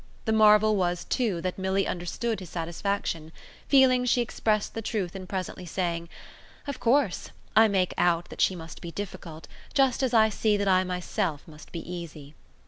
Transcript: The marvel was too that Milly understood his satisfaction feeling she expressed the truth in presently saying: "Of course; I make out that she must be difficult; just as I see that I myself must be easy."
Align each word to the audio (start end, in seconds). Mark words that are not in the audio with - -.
The 0.25 0.31
marvel 0.33 0.77
was 0.77 1.03
too 1.05 1.41
that 1.41 1.59
Milly 1.59 1.85
understood 1.85 2.39
his 2.39 2.49
satisfaction 2.49 3.31
feeling 3.67 4.03
she 4.03 4.19
expressed 4.19 4.73
the 4.73 4.81
truth 4.81 5.15
in 5.15 5.27
presently 5.27 5.67
saying: 5.67 6.09
"Of 6.65 6.79
course; 6.79 7.29
I 7.55 7.67
make 7.67 7.93
out 7.99 8.29
that 8.29 8.41
she 8.41 8.55
must 8.55 8.81
be 8.81 8.89
difficult; 8.91 9.47
just 9.75 10.01
as 10.01 10.11
I 10.11 10.29
see 10.29 10.57
that 10.57 10.67
I 10.67 10.83
myself 10.83 11.47
must 11.47 11.71
be 11.71 11.87
easy." 11.87 12.33